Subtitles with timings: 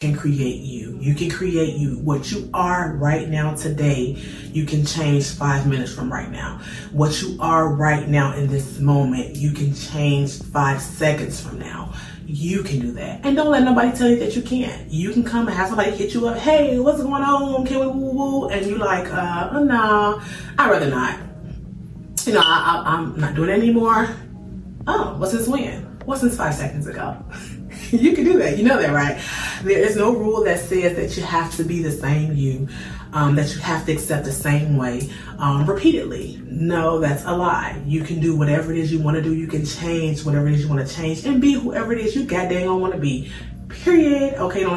[0.00, 0.96] can create you.
[0.98, 1.98] You can create you.
[1.98, 4.16] What you are right now today,
[4.50, 6.58] you can change five minutes from right now.
[6.90, 11.92] What you are right now in this moment, you can change five seconds from now.
[12.24, 13.26] You can do that.
[13.26, 14.90] And don't let nobody tell you that you can't.
[14.90, 16.38] You can come and have somebody hit you up.
[16.38, 17.66] Hey, what's going on?
[17.66, 18.48] Can we woo woo?
[18.48, 20.22] And you like, uh, oh, no,
[20.56, 21.20] I'd rather not.
[22.24, 24.08] You know, I, I, I'm not doing it anymore.
[24.86, 25.82] Oh, what's this when?
[26.06, 27.22] What's this five seconds ago?
[27.92, 28.56] you can do that.
[28.56, 29.20] You know that, right?
[29.62, 32.68] There is no rule that says that you have to be the same you,
[33.12, 36.40] um, that you have to accept the same way um, repeatedly.
[36.44, 37.82] No, that's a lie.
[37.86, 39.34] You can do whatever it is you want to do.
[39.34, 42.14] You can change whatever it is you want to change and be whoever it is
[42.14, 43.32] you goddamn want to be.
[43.68, 44.34] Period.
[44.34, 44.76] Okay, don't